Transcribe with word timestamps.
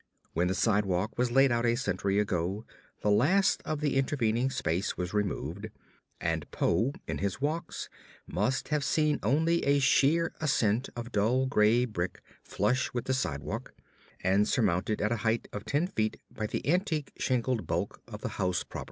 When 0.33 0.47
the 0.47 0.55
sidewalk 0.55 1.15
was 1.15 1.29
laid 1.29 1.51
out 1.51 1.63
a 1.63 1.75
century 1.75 2.17
ago 2.17 2.65
the 3.03 3.11
last 3.11 3.61
of 3.65 3.81
the 3.81 3.97
intervening 3.97 4.49
space 4.49 4.97
was 4.97 5.13
removed; 5.13 5.69
and 6.19 6.49
Poe 6.49 6.93
in 7.05 7.19
his 7.19 7.39
walks 7.39 7.87
must 8.25 8.69
have 8.69 8.83
seen 8.83 9.19
only 9.21 9.63
a 9.63 9.77
sheer 9.77 10.33
ascent 10.41 10.89
of 10.95 11.11
dull 11.11 11.45
gray 11.45 11.85
brick 11.85 12.23
flush 12.43 12.91
with 12.95 13.05
the 13.05 13.13
sidewalk 13.13 13.75
and 14.23 14.47
surmounted 14.47 15.03
at 15.03 15.11
a 15.11 15.17
height 15.21 15.47
of 15.53 15.65
ten 15.65 15.85
feet 15.85 16.19
by 16.31 16.47
the 16.47 16.67
antique 16.67 17.13
shingled 17.19 17.67
bulk 17.67 18.01
of 18.07 18.21
the 18.21 18.29
house 18.39 18.63
proper. 18.63 18.79